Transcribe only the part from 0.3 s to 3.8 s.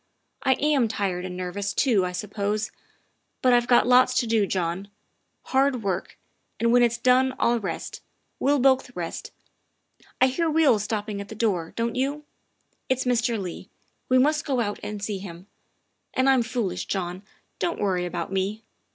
I am tired and nervous too, I suppose, but I've